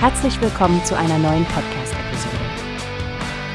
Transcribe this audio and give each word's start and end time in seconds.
Herzlich 0.00 0.40
willkommen 0.40 0.80
zu 0.84 0.96
einer 0.96 1.18
neuen 1.18 1.44
Podcast-Episode. 1.46 2.36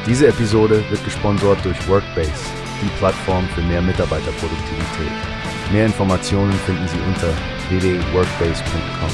Diese 0.06 0.28
Episode 0.28 0.84
wird 0.90 1.02
gesponsert 1.06 1.64
durch 1.64 1.88
Workbase, 1.88 2.34
die 2.82 2.90
Plattform 2.98 3.48
für 3.56 3.62
mehr 3.62 3.82
Mitarbeiterproduktivität. 3.82 5.14
Mehr 5.72 5.86
Informationen 5.86 6.52
finden 6.52 6.86
Sie 6.90 6.98
unter 7.08 7.30
www.workbase.com. 7.70 9.10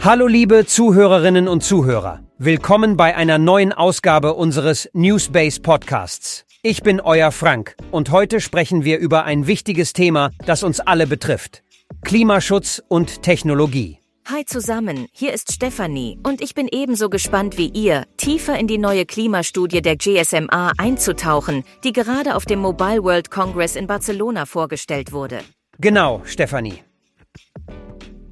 Hallo 0.00 0.26
liebe 0.26 0.64
Zuhörerinnen 0.64 1.46
und 1.46 1.62
Zuhörer. 1.62 2.20
Willkommen 2.38 2.96
bei 2.96 3.14
einer 3.14 3.36
neuen 3.36 3.74
Ausgabe 3.74 4.32
unseres 4.32 4.88
Newsbase 4.94 5.60
Podcasts. 5.60 6.46
Ich 6.62 6.82
bin 6.82 7.02
euer 7.02 7.30
Frank 7.30 7.76
und 7.90 8.10
heute 8.12 8.40
sprechen 8.40 8.84
wir 8.84 8.98
über 8.98 9.24
ein 9.24 9.46
wichtiges 9.46 9.92
Thema, 9.92 10.30
das 10.46 10.62
uns 10.62 10.80
alle 10.80 11.06
betrifft. 11.06 11.62
Klimaschutz 12.00 12.82
und 12.88 13.22
Technologie. 13.22 13.98
Hi 14.26 14.44
zusammen, 14.44 15.06
hier 15.12 15.32
ist 15.32 15.52
Stefanie 15.52 16.18
und 16.22 16.40
ich 16.40 16.54
bin 16.54 16.68
ebenso 16.70 17.10
gespannt 17.10 17.58
wie 17.58 17.68
ihr, 17.68 18.06
tiefer 18.16 18.58
in 18.58 18.66
die 18.66 18.78
neue 18.78 19.04
Klimastudie 19.04 19.82
der 19.82 19.96
GSMA 19.96 20.72
einzutauchen, 20.78 21.64
die 21.84 21.92
gerade 21.92 22.34
auf 22.34 22.44
dem 22.46 22.60
Mobile 22.60 23.02
World 23.02 23.30
Congress 23.30 23.76
in 23.76 23.86
Barcelona 23.86 24.46
vorgestellt 24.46 25.12
wurde. 25.12 25.40
Genau, 25.78 26.22
Stefanie. 26.24 26.82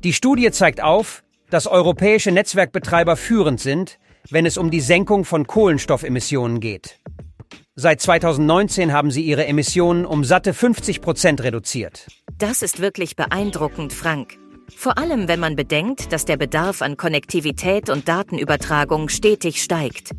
Die 0.02 0.12
Studie 0.12 0.50
zeigt 0.52 0.80
auf, 0.82 1.22
dass 1.50 1.66
europäische 1.66 2.32
Netzwerkbetreiber 2.32 3.16
führend 3.16 3.60
sind, 3.60 3.98
wenn 4.30 4.46
es 4.46 4.56
um 4.56 4.70
die 4.70 4.80
Senkung 4.80 5.24
von 5.24 5.46
Kohlenstoffemissionen 5.46 6.60
geht. 6.60 7.00
Seit 7.74 8.00
2019 8.00 8.92
haben 8.92 9.10
sie 9.10 9.22
ihre 9.22 9.46
Emissionen 9.46 10.04
um 10.04 10.24
satte 10.24 10.52
50 10.52 11.00
Prozent 11.00 11.42
reduziert. 11.42 12.06
Das 12.40 12.62
ist 12.62 12.80
wirklich 12.80 13.16
beeindruckend, 13.16 13.92
Frank. 13.92 14.38
Vor 14.74 14.96
allem, 14.96 15.28
wenn 15.28 15.40
man 15.40 15.56
bedenkt, 15.56 16.10
dass 16.10 16.24
der 16.24 16.38
Bedarf 16.38 16.80
an 16.80 16.96
Konnektivität 16.96 17.90
und 17.90 18.08
Datenübertragung 18.08 19.10
stetig 19.10 19.62
steigt. 19.62 20.12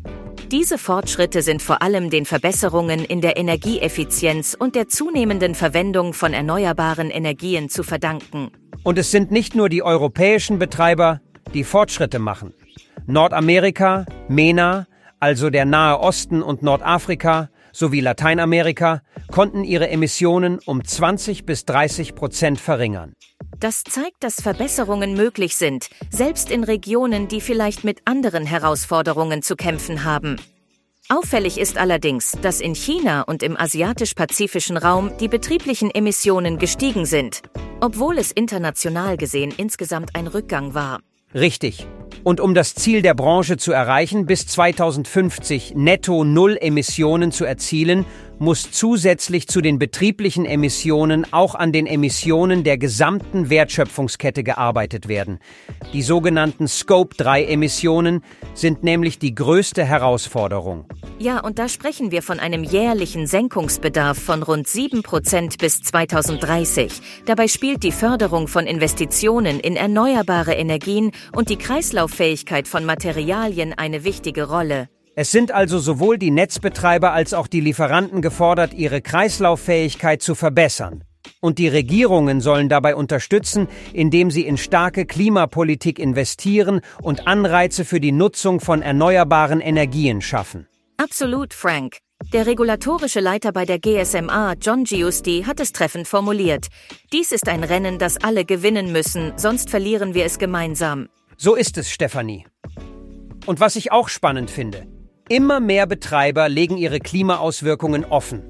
Diese 0.52 0.78
Fortschritte 0.78 1.42
sind 1.42 1.62
vor 1.62 1.82
allem 1.82 2.10
den 2.10 2.24
Verbesserungen 2.24 3.04
in 3.04 3.22
der 3.22 3.36
Energieeffizienz 3.36 4.56
und 4.56 4.76
der 4.76 4.86
zunehmenden 4.86 5.56
Verwendung 5.56 6.12
von 6.12 6.32
erneuerbaren 6.32 7.10
Energien 7.10 7.68
zu 7.68 7.82
verdanken. 7.82 8.52
Und 8.84 8.98
es 8.98 9.10
sind 9.10 9.32
nicht 9.32 9.56
nur 9.56 9.68
die 9.68 9.82
europäischen 9.82 10.60
Betreiber, 10.60 11.20
die 11.54 11.64
Fortschritte 11.64 12.20
machen. 12.20 12.54
Nordamerika, 13.04 14.06
MENA, 14.28 14.86
also 15.18 15.50
der 15.50 15.64
Nahe 15.64 15.98
Osten 15.98 16.40
und 16.40 16.62
Nordafrika, 16.62 17.48
sowie 17.72 18.00
Lateinamerika 18.00 19.02
konnten 19.30 19.64
ihre 19.64 19.88
Emissionen 19.88 20.58
um 20.64 20.84
20 20.84 21.44
bis 21.44 21.64
30 21.64 22.14
Prozent 22.14 22.60
verringern. 22.60 23.14
Das 23.58 23.84
zeigt, 23.84 24.24
dass 24.24 24.40
Verbesserungen 24.40 25.14
möglich 25.14 25.56
sind, 25.56 25.88
selbst 26.10 26.50
in 26.50 26.64
Regionen, 26.64 27.28
die 27.28 27.40
vielleicht 27.40 27.84
mit 27.84 28.00
anderen 28.04 28.44
Herausforderungen 28.44 29.42
zu 29.42 29.56
kämpfen 29.56 30.04
haben. 30.04 30.36
Auffällig 31.08 31.58
ist 31.58 31.78
allerdings, 31.78 32.32
dass 32.42 32.60
in 32.60 32.74
China 32.74 33.22
und 33.22 33.42
im 33.42 33.58
asiatisch-pazifischen 33.58 34.76
Raum 34.76 35.12
die 35.18 35.28
betrieblichen 35.28 35.90
Emissionen 35.90 36.58
gestiegen 36.58 37.06
sind, 37.06 37.42
obwohl 37.80 38.18
es 38.18 38.32
international 38.32 39.16
gesehen 39.16 39.52
insgesamt 39.56 40.14
ein 40.14 40.26
Rückgang 40.26 40.74
war. 40.74 41.00
Richtig. 41.34 41.86
Und 42.24 42.40
um 42.40 42.54
das 42.54 42.74
Ziel 42.74 43.02
der 43.02 43.14
Branche 43.14 43.56
zu 43.56 43.72
erreichen, 43.72 44.26
bis 44.26 44.46
2050 44.46 45.74
netto 45.74 46.22
Null 46.22 46.56
Emissionen 46.60 47.32
zu 47.32 47.44
erzielen, 47.44 48.06
muss 48.38 48.70
zusätzlich 48.70 49.48
zu 49.48 49.60
den 49.60 49.78
betrieblichen 49.78 50.44
Emissionen 50.44 51.32
auch 51.32 51.54
an 51.54 51.72
den 51.72 51.86
Emissionen 51.86 52.64
der 52.64 52.78
gesamten 52.78 53.50
Wertschöpfungskette 53.50 54.42
gearbeitet 54.42 55.08
werden. 55.08 55.38
Die 55.92 56.02
sogenannten 56.02 56.68
Scope 56.68 57.14
3 57.16 57.44
Emissionen 57.44 58.22
sind 58.54 58.82
nämlich 58.82 59.18
die 59.18 59.34
größte 59.34 59.84
Herausforderung. 59.84 60.86
Ja, 61.18 61.40
und 61.40 61.58
da 61.58 61.68
sprechen 61.68 62.10
wir 62.10 62.22
von 62.22 62.40
einem 62.40 62.64
jährlichen 62.64 63.26
Senkungsbedarf 63.26 64.18
von 64.18 64.42
rund 64.42 64.66
7 64.66 65.02
Prozent 65.02 65.58
bis 65.58 65.80
2030. 65.82 67.00
Dabei 67.26 67.48
spielt 67.48 67.82
die 67.82 67.92
Förderung 67.92 68.48
von 68.48 68.66
Investitionen 68.66 69.60
in 69.60 69.76
erneuerbare 69.76 70.54
Energien 70.54 71.12
und 71.32 71.48
die 71.48 71.56
Kreislauffähigkeit 71.56 72.66
von 72.66 72.84
Materialien 72.84 73.72
eine 73.76 74.04
wichtige 74.04 74.48
Rolle. 74.48 74.88
Es 75.14 75.30
sind 75.30 75.52
also 75.52 75.78
sowohl 75.78 76.16
die 76.16 76.30
Netzbetreiber 76.30 77.12
als 77.12 77.34
auch 77.34 77.46
die 77.46 77.60
Lieferanten 77.60 78.22
gefordert, 78.22 78.72
ihre 78.72 79.02
Kreislauffähigkeit 79.02 80.22
zu 80.22 80.34
verbessern. 80.34 81.04
Und 81.40 81.58
die 81.58 81.68
Regierungen 81.68 82.40
sollen 82.40 82.70
dabei 82.70 82.94
unterstützen, 82.96 83.68
indem 83.92 84.30
sie 84.30 84.46
in 84.46 84.56
starke 84.56 85.04
Klimapolitik 85.04 85.98
investieren 85.98 86.80
und 87.02 87.26
Anreize 87.26 87.84
für 87.84 88.00
die 88.00 88.12
Nutzung 88.12 88.60
von 88.60 88.80
erneuerbaren 88.80 89.60
Energien 89.60 90.22
schaffen. 90.22 90.66
Absolut, 90.96 91.52
Frank. 91.52 91.98
Der 92.32 92.46
regulatorische 92.46 93.20
Leiter 93.20 93.52
bei 93.52 93.66
der 93.66 93.80
GSMA, 93.80 94.54
John 94.62 94.84
Giusti, 94.84 95.42
hat 95.46 95.60
es 95.60 95.72
treffend 95.72 96.08
formuliert. 96.08 96.68
Dies 97.12 97.32
ist 97.32 97.48
ein 97.48 97.64
Rennen, 97.64 97.98
das 97.98 98.16
alle 98.22 98.44
gewinnen 98.44 98.92
müssen, 98.92 99.32
sonst 99.36 99.68
verlieren 99.68 100.14
wir 100.14 100.24
es 100.24 100.38
gemeinsam. 100.38 101.08
So 101.36 101.54
ist 101.54 101.76
es, 101.76 101.90
Stefanie. 101.90 102.46
Und 103.44 103.58
was 103.58 103.74
ich 103.74 103.90
auch 103.90 104.08
spannend 104.08 104.50
finde, 104.50 104.86
Immer 105.28 105.60
mehr 105.60 105.86
Betreiber 105.86 106.48
legen 106.48 106.76
ihre 106.76 106.98
Klimaauswirkungen 106.98 108.04
offen. 108.04 108.42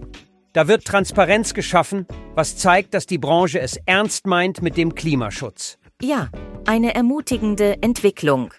Da 0.53 0.69
wird 0.69 0.85
Transparenz 0.85 1.55
geschaffen, 1.55 2.07
was 2.35 2.57
zeigt, 2.57 2.95
dass 2.95 3.07
die 3.07 3.19
Branche 3.19 3.61
es 3.61 3.79
ernst 3.87 4.27
meint 4.27 4.63
mit 4.63 4.77
dem 4.77 4.95
Klimaschutz. 4.95 5.79
Ja, 6.01 6.29
eine 6.67 6.95
ermutigende 6.95 7.83
Entwicklung. 7.83 8.53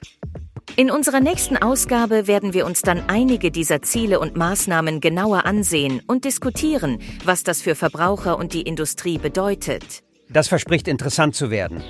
In 0.75 0.89
unserer 0.89 1.19
nächsten 1.19 1.57
Ausgabe 1.57 2.25
werden 2.25 2.53
wir 2.53 2.65
uns 2.65 2.81
dann 2.81 3.03
einige 3.09 3.51
dieser 3.51 3.81
Ziele 3.81 4.19
und 4.19 4.35
Maßnahmen 4.37 5.01
genauer 5.01 5.45
ansehen 5.45 6.01
und 6.07 6.25
diskutieren, 6.25 6.99
was 7.25 7.43
das 7.43 7.61
für 7.61 7.75
Verbraucher 7.75 8.37
und 8.37 8.53
die 8.53 8.61
Industrie 8.61 9.17
bedeutet. 9.17 10.03
Das 10.29 10.47
verspricht 10.47 10.87
interessant 10.87 11.35
zu 11.35 11.51
werden. 11.51 11.83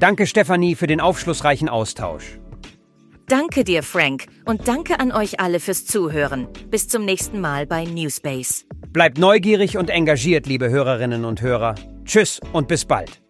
Danke, 0.00 0.26
Stefanie, 0.26 0.74
für 0.74 0.88
den 0.88 1.00
aufschlussreichen 1.00 1.68
Austausch. 1.68 2.38
Danke 3.28 3.64
dir, 3.64 3.82
Frank, 3.82 4.26
und 4.44 4.68
danke 4.68 5.00
an 5.00 5.10
euch 5.10 5.40
alle 5.40 5.58
fürs 5.58 5.86
Zuhören. 5.86 6.46
Bis 6.70 6.88
zum 6.88 7.06
nächsten 7.06 7.40
Mal 7.40 7.66
bei 7.66 7.84
Newspace. 7.84 8.66
Bleibt 8.88 9.16
neugierig 9.18 9.78
und 9.78 9.88
engagiert, 9.88 10.46
liebe 10.46 10.68
Hörerinnen 10.68 11.24
und 11.24 11.40
Hörer. 11.40 11.74
Tschüss 12.04 12.38
und 12.52 12.68
bis 12.68 12.84
bald. 12.84 13.22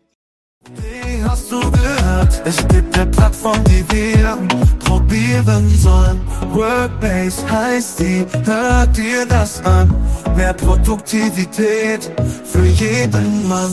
Wie 0.76 1.22
hast 1.22 1.52
du 1.52 1.60
gehört? 1.60 2.42
Es 2.44 2.66
gibt 2.68 2.98
eine 2.98 3.08
Plattform, 3.10 3.62
die 3.64 3.84
wir 3.94 4.36
probieren 4.80 5.68
sollen. 5.68 6.20
Workbase 6.52 7.48
heißt 7.48 8.00
die, 8.00 8.26
hört 8.44 8.96
dir 8.96 9.24
das 9.26 9.64
an. 9.64 9.94
Mehr 10.36 10.54
Produktivität 10.54 12.10
für 12.44 12.64
jeden 12.64 13.48
Mann. 13.48 13.72